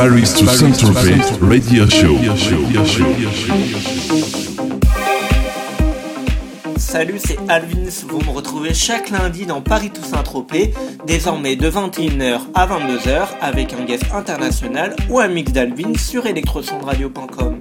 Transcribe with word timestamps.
Paris 0.00 0.32
to 0.34 0.46
Saint-Tropez 0.46 1.20
radio 1.42 1.86
show. 1.90 2.16
Salut, 6.78 7.18
c'est 7.22 7.36
Alvins. 7.48 8.06
Vous 8.08 8.20
me 8.20 8.30
retrouvez 8.30 8.72
chaque 8.72 9.10
lundi 9.10 9.44
dans 9.44 9.60
Paris 9.60 9.90
Toussaint 9.90 10.22
Tropez, 10.22 10.72
désormais 11.06 11.54
de 11.54 11.68
21h 11.68 12.40
à 12.54 12.66
22h 12.66 13.28
avec 13.42 13.74
un 13.74 13.84
guest 13.84 14.04
international 14.14 14.96
ou 15.10 15.20
un 15.20 15.28
mix 15.28 15.52
d'Alvin 15.52 15.92
sur 15.98 16.24
electrosondradio.com. 16.24 17.60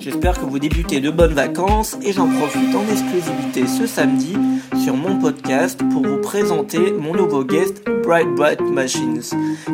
J'espère 0.00 0.40
que 0.40 0.44
vous 0.44 0.58
débutez 0.58 0.98
de 0.98 1.10
bonnes 1.10 1.34
vacances 1.34 1.96
et 2.02 2.12
j'en 2.12 2.26
profite 2.26 2.74
en 2.74 2.82
exclusivité 2.90 3.68
ce 3.68 3.86
samedi 3.86 4.34
sur 4.86 4.96
mon 4.96 5.18
podcast 5.18 5.80
pour 5.90 6.06
vous 6.06 6.18
présenter 6.18 6.92
mon 6.92 7.12
nouveau 7.12 7.42
guest 7.42 7.82
Bright 8.04 8.28
Bright 8.36 8.60
Machines 8.60 9.20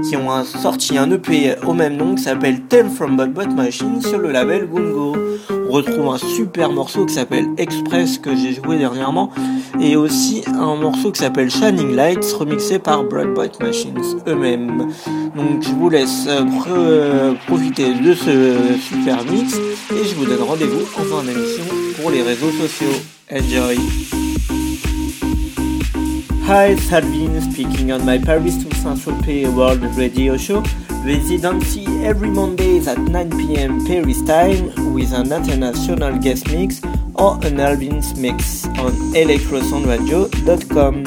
qui 0.08 0.16
ont 0.16 0.42
sorti 0.42 0.96
un 0.96 1.10
EP 1.10 1.54
au 1.66 1.74
même 1.74 1.98
nom 1.98 2.14
qui 2.14 2.22
s'appelle 2.22 2.62
Theme 2.62 2.88
from 2.88 3.16
Bright 3.16 3.34
Bright 3.34 3.52
Machines 3.54 4.00
sur 4.00 4.16
le 4.16 4.30
label 4.30 4.66
Gungo. 4.72 5.14
On 5.68 5.70
retrouve 5.70 6.14
un 6.14 6.16
super 6.16 6.72
morceau 6.72 7.04
qui 7.04 7.12
s'appelle 7.12 7.44
Express 7.58 8.16
que 8.16 8.34
j'ai 8.34 8.54
joué 8.54 8.78
dernièrement 8.78 9.30
et 9.82 9.96
aussi 9.96 10.44
un 10.46 10.76
morceau 10.76 11.12
qui 11.12 11.20
s'appelle 11.20 11.50
Shining 11.50 11.94
Lights 11.94 12.32
remixé 12.32 12.78
par 12.78 13.04
Bright 13.04 13.34
Bright 13.34 13.60
Machines 13.60 14.00
eux-mêmes. 14.26 14.88
Donc 15.36 15.60
je 15.60 15.72
vous 15.72 15.90
laisse 15.90 16.26
euh, 16.26 17.34
profiter 17.46 17.92
de 17.92 18.14
ce 18.14 18.78
super 18.80 19.22
mix 19.24 19.58
et 19.90 20.06
je 20.06 20.14
vous 20.14 20.24
donne 20.24 20.42
rendez-vous 20.42 20.86
en 20.98 21.04
fin 21.04 21.22
d'émission 21.22 21.64
pour 22.00 22.10
les 22.10 22.22
réseaux 22.22 22.50
sociaux. 22.50 22.98
Enjoy! 23.30 24.21
Hi, 26.44 26.74
Salvin 26.76 27.40
speaking 27.52 27.92
on 27.92 28.04
my 28.04 28.18
Paris 28.18 28.56
to 28.64 28.74
Saint-Tropez 28.74 29.54
World 29.54 29.80
Radio 29.96 30.36
Show. 30.36 30.64
Residency 31.04 31.86
every 32.04 32.30
Mondays 32.30 32.88
at 32.88 32.98
9 32.98 33.30
pm 33.30 33.86
Paris 33.86 34.20
time 34.22 34.72
with 34.92 35.12
an 35.12 35.32
international 35.32 36.18
guest 36.18 36.50
mix 36.50 36.82
or 37.14 37.38
an 37.46 37.60
Alvin's 37.60 38.16
mix 38.18 38.66
on 38.66 38.90
electrosoundradio.com. 39.14 41.04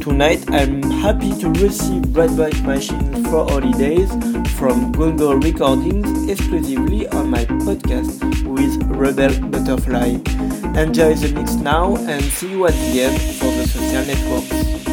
Tonight 0.00 0.44
I'm 0.50 0.82
happy 0.82 1.32
to 1.40 1.50
receive 1.50 2.12
Bright 2.12 2.34
Bright 2.36 2.60
Machine 2.62 3.24
for 3.24 3.44
Holidays 3.48 4.10
from 4.58 4.92
Gongo 4.92 5.40
Recordings 5.42 6.28
exclusively 6.28 7.06
on 7.08 7.30
my 7.30 7.44
podcast 7.44 8.20
with 8.44 8.82
Rebel 8.86 9.32
Butterfly. 9.50 10.18
Enjoy 10.78 11.14
the 11.14 11.32
mix 11.34 11.54
now 11.54 11.96
and 11.96 12.22
see 12.24 12.50
you 12.50 12.66
at 12.66 12.74
the 12.74 13.02
end 13.02 13.20
social 13.74 14.04
networks. 14.06 14.84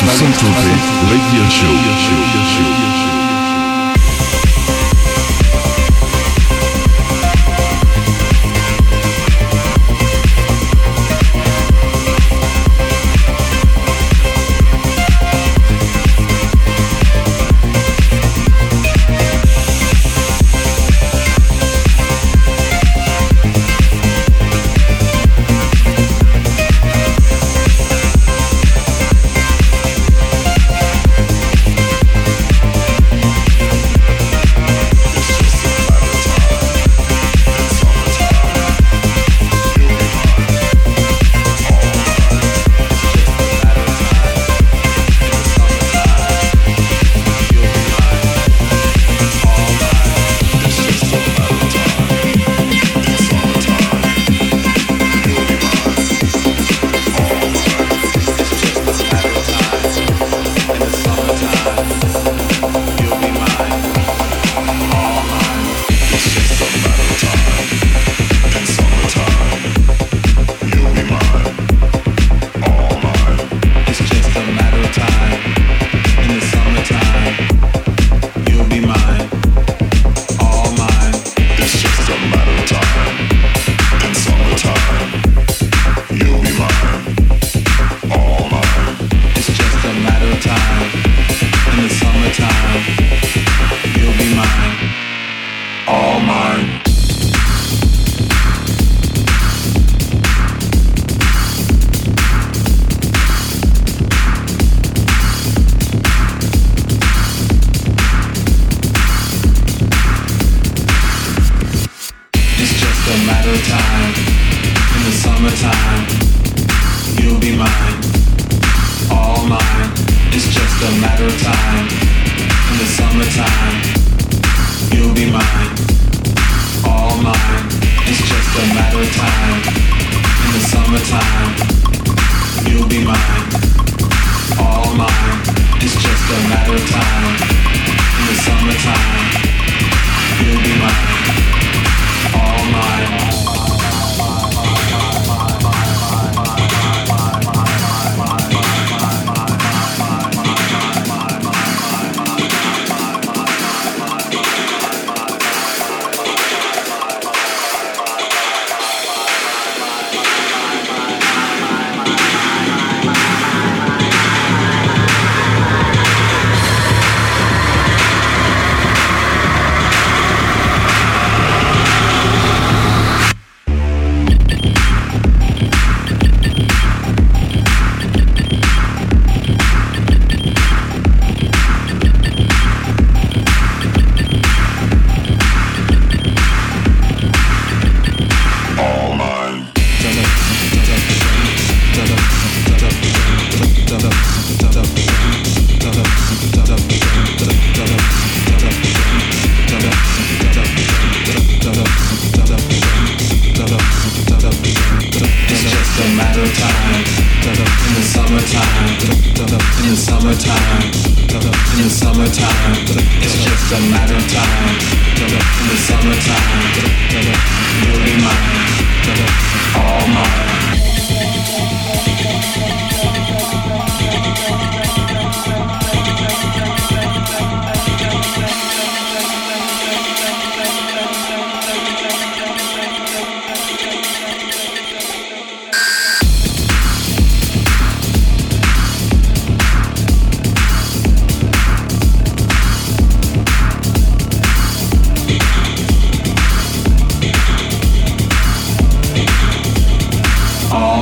Paris 0.00 0.18
to 0.18 0.24
Saint-Tropez 0.24 0.84
Radio 1.10 1.48
Show. 1.50 2.89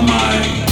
mind. 0.09 0.68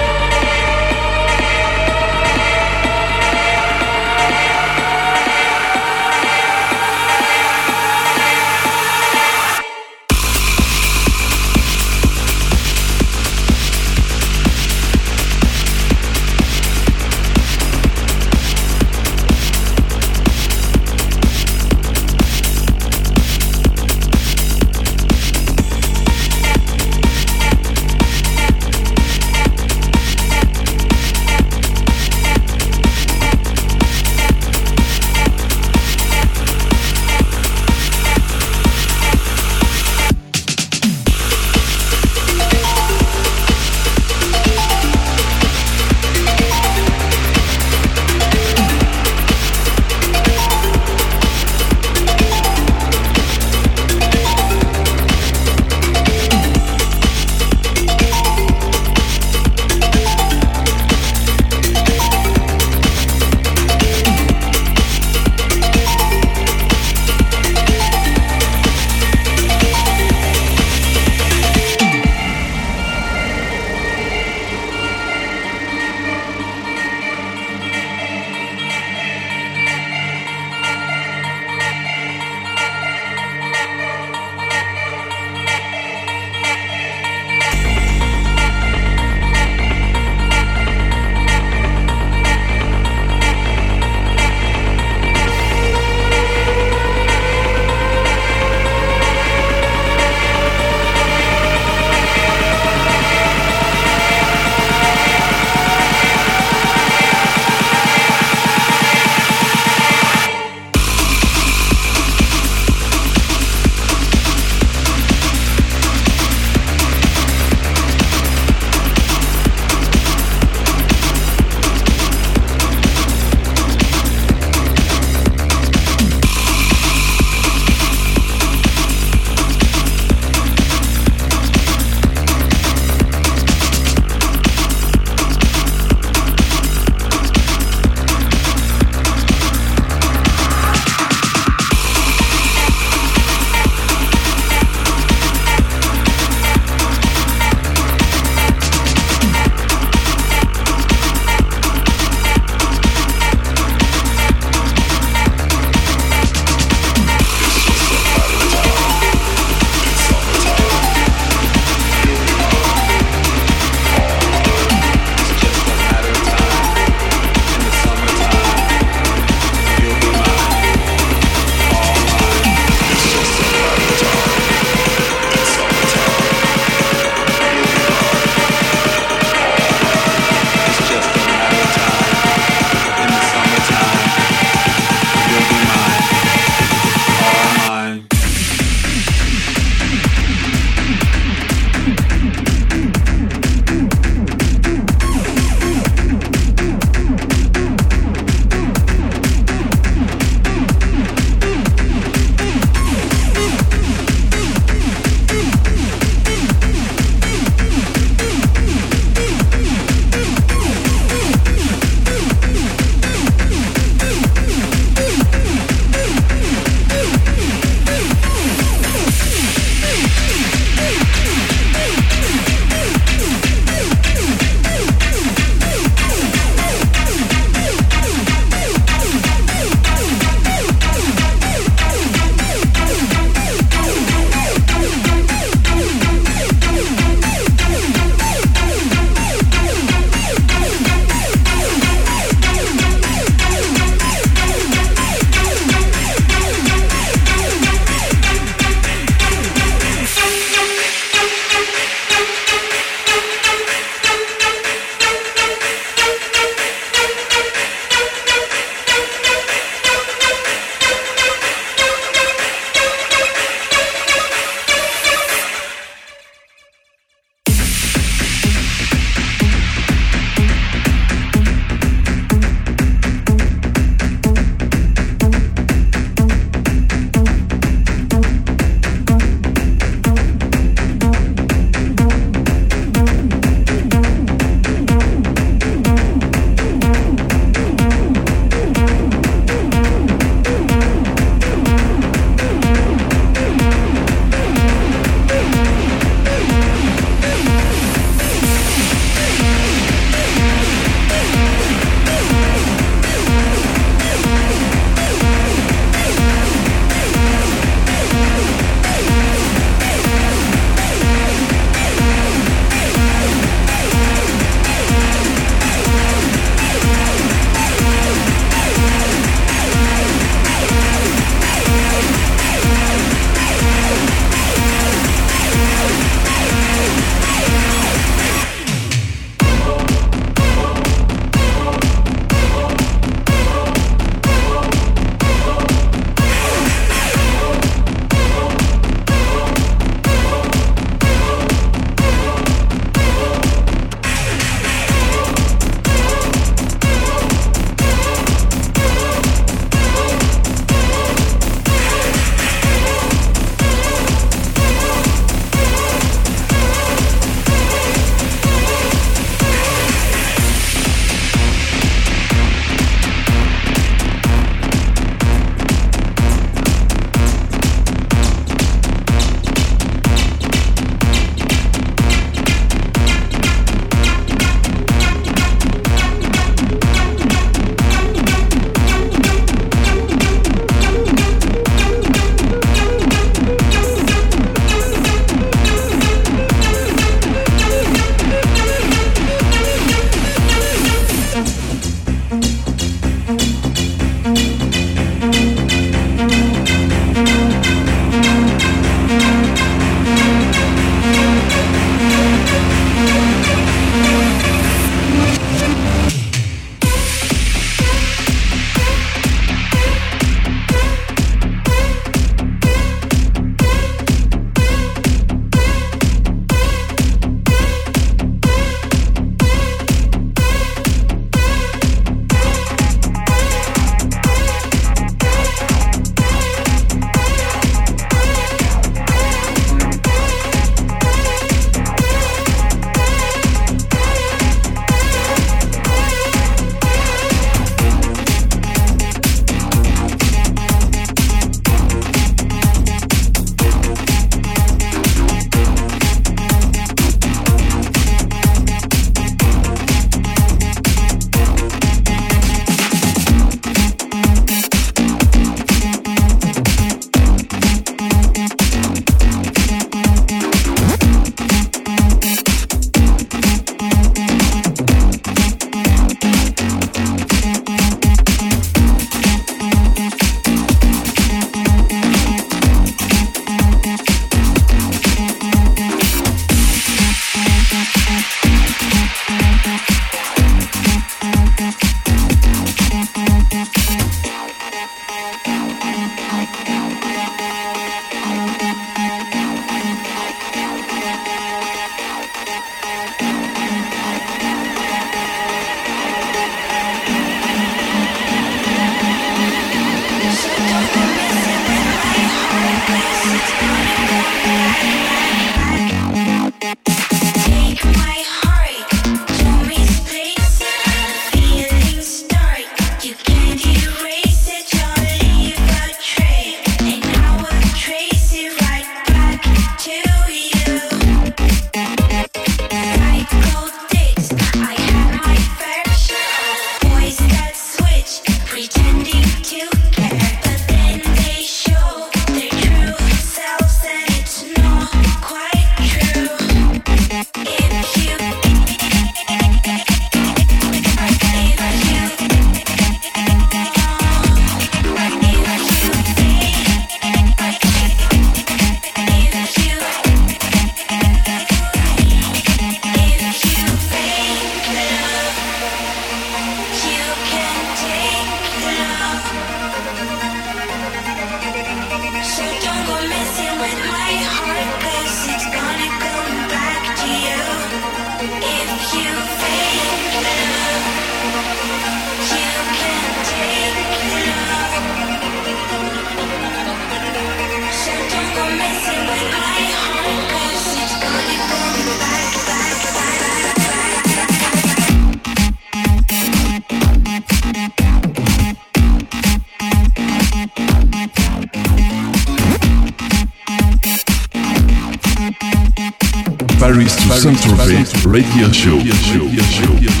Paris 597.41 597.91
to 597.91 598.07
Saint-Tropez 598.07 598.11
radio 598.11 598.51
show. 598.51 598.77
So 598.79 599.17
don't 599.65 600.00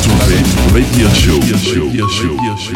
Saint-Tropez 0.00 0.72
Radio 0.72 1.08
Show. 1.10 1.34
Radio 1.40 2.08
Show. 2.08 2.36
Radio 2.36 2.56
Show. 2.56 2.69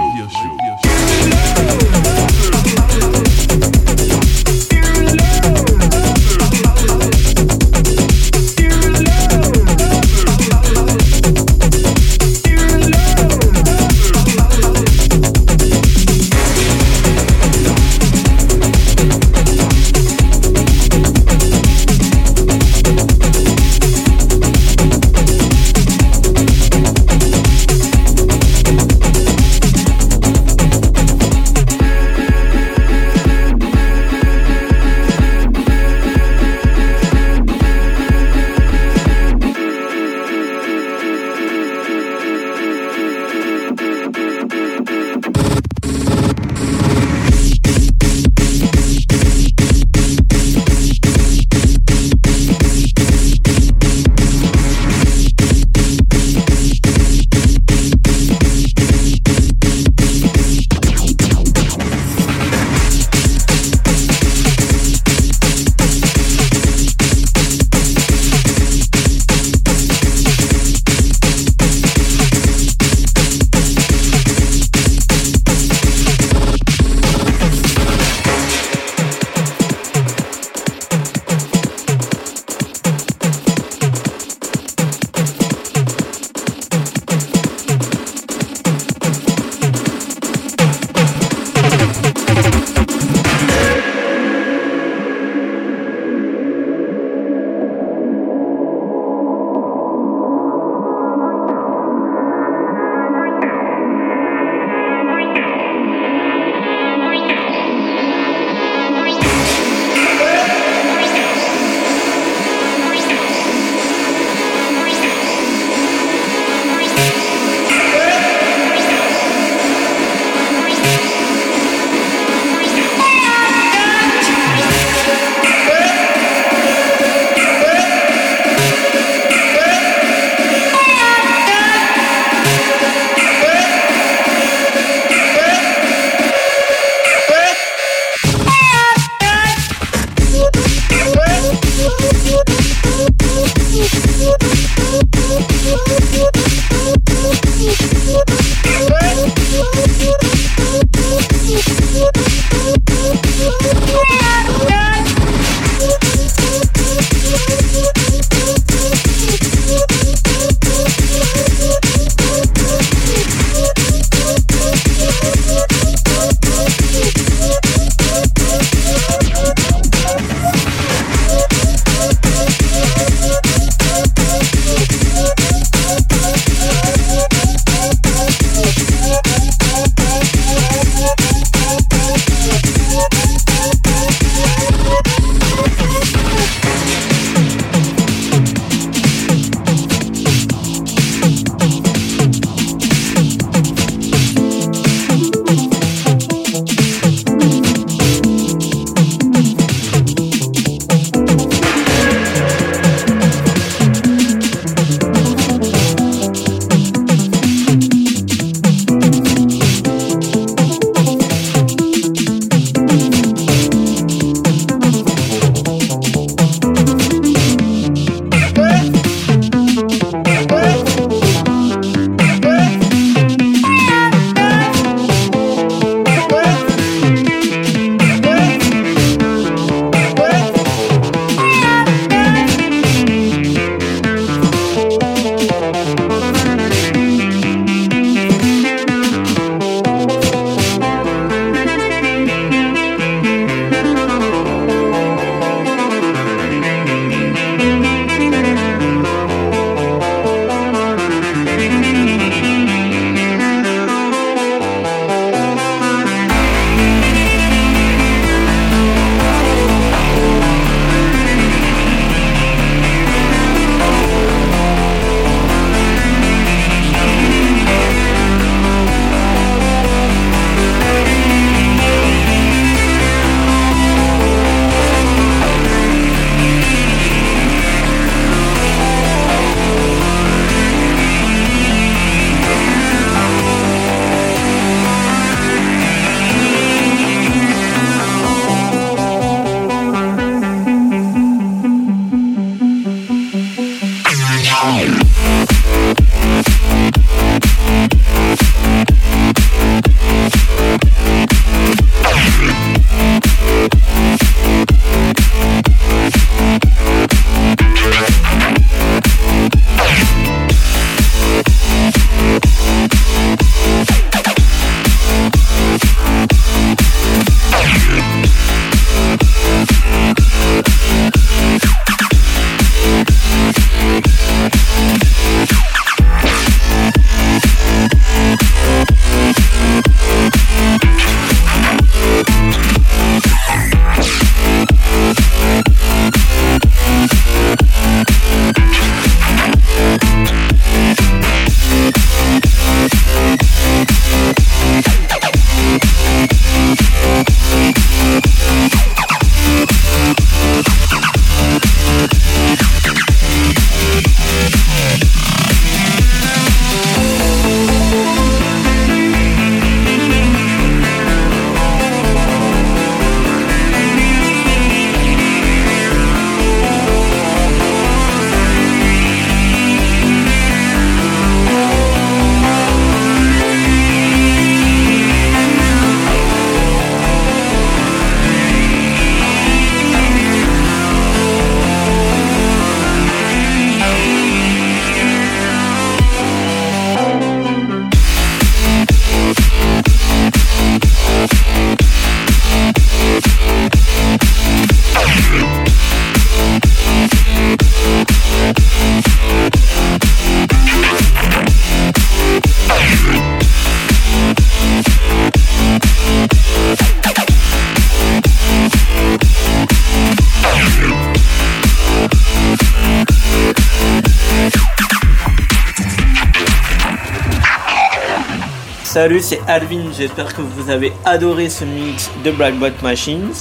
Salut, 418.95 419.21
c'est 419.21 419.41
Alvin. 419.49 419.91
J'espère 419.93 420.33
que 420.33 420.41
vous 420.41 420.71
avez 420.71 420.93
adoré 421.05 421.49
ce 421.49 421.65
mix 421.65 422.13
de 422.25 422.31
Black 422.31 422.55
Bot 422.61 422.81
Machines 422.81 423.33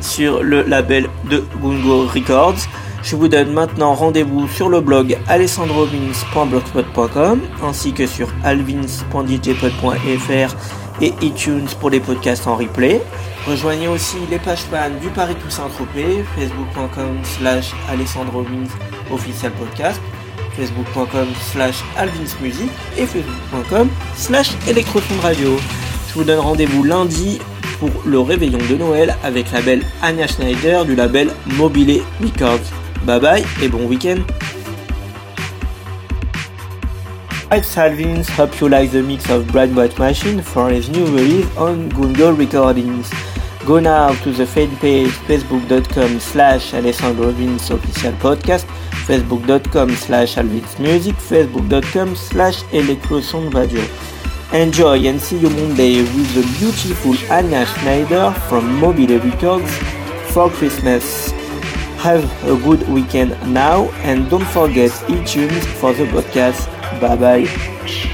sur 0.00 0.44
le 0.44 0.62
label 0.62 1.08
de 1.28 1.42
Gungo 1.60 2.06
Records. 2.06 2.68
Je 3.02 3.16
vous 3.16 3.26
donne 3.26 3.52
maintenant 3.52 3.94
rendez-vous 3.94 4.46
sur 4.46 4.68
le 4.68 4.80
blog 4.80 5.18
alessandrovins.blogspot.com 5.26 7.40
ainsi 7.64 7.92
que 7.92 8.06
sur 8.06 8.28
alvins.djpod.fr 8.44 10.54
et 11.00 11.12
iTunes 11.20 11.66
pour 11.80 11.90
les 11.90 11.98
podcasts 11.98 12.46
en 12.46 12.54
replay. 12.54 13.02
Rejoignez 13.44 13.88
aussi 13.88 14.18
les 14.30 14.38
pages 14.38 14.62
fans 14.70 14.90
du 15.00 15.08
Paris 15.08 15.34
Toussaint 15.34 15.68
Tropez, 15.70 16.22
facebook.com 16.36 17.18
slash 17.24 17.72
alessandrovins 17.90 18.68
podcast, 19.58 20.00
facebook.com 20.56 21.28
slash 21.52 21.82
alvinsmusic 21.96 22.70
et 22.96 23.06
facebook.com 23.06 23.88
slash 24.16 24.50
radio. 25.22 25.58
Je 26.08 26.14
vous 26.14 26.24
donne 26.24 26.40
rendez-vous 26.40 26.84
lundi 26.84 27.40
pour 27.78 27.90
le 28.04 28.20
réveillon 28.20 28.58
de 28.70 28.76
Noël 28.76 29.16
avec 29.24 29.50
la 29.52 29.60
belle 29.60 29.82
Anya 30.02 30.26
Schneider 30.26 30.84
du 30.84 30.94
label 30.94 31.30
Mobile 31.56 32.02
Records. 32.22 32.60
Bye 33.04 33.20
bye 33.20 33.44
et 33.62 33.68
bon 33.68 33.86
week-end. 33.86 34.18
Hi 37.50 37.60
Salvins, 37.62 38.24
hope 38.38 38.58
you 38.60 38.68
like 38.68 38.92
the 38.92 39.02
mix 39.02 39.28
of 39.28 39.46
Bright 39.48 39.74
White 39.74 39.98
Machine 39.98 40.40
for 40.40 40.70
his 40.70 40.88
new 40.88 41.04
release 41.06 41.46
on 41.58 41.90
Gungo 41.90 42.34
Recordings. 42.34 43.10
Go 43.66 43.78
now 43.78 44.14
to 44.22 44.32
the 44.32 44.46
fan 44.46 44.74
page 44.76 45.10
facebook.com 45.28 46.18
slash 46.18 46.72
Alessandro 46.72 47.30
Vins 47.30 47.70
official 47.70 48.12
podcast, 48.14 48.64
facebook.com 49.06 49.90
slash 49.96 50.36
Alvins 50.36 50.78
music, 50.78 51.16
facebook.com 51.16 52.14
slash 52.16 52.62
Electrosound 52.64 53.54
radio. 53.54 53.84
Enjoy 54.52 54.98
and 55.06 55.20
see 55.20 55.38
you 55.38 55.50
Monday 55.50 56.02
with 56.02 56.34
the 56.34 56.42
beautiful 56.58 57.14
Anna 57.32 57.64
Schneider 57.66 58.32
from 58.48 58.78
Mobile 58.78 59.18
Records 59.18 59.70
for 60.32 60.50
Christmas. 60.50 61.30
Have 61.98 62.24
a 62.44 62.56
good 62.56 62.86
weekend 62.88 63.30
now 63.52 63.84
and 64.02 64.28
don't 64.28 64.46
forget 64.46 64.90
iTunes 65.08 65.64
for 65.80 65.92
the 65.94 66.04
podcast. 66.04 66.66
Bye 67.00 67.16
bye. 67.16 68.11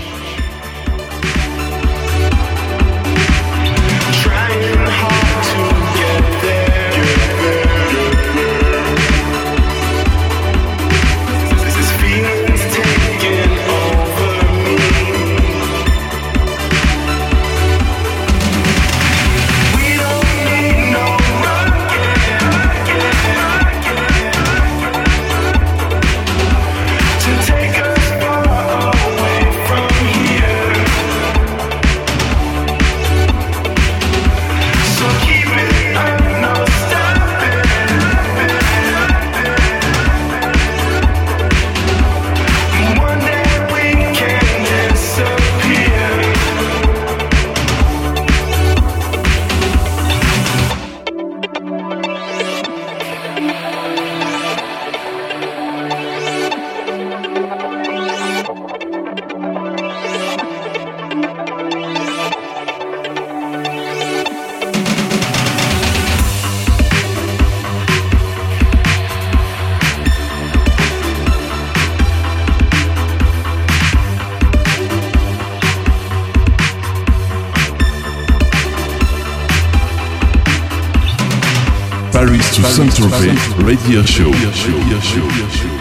Saint-Tropez 82.99 83.65
Radio 83.65 84.05
Show. 84.05 84.33
Radio 84.33 85.01
Show. 85.01 85.78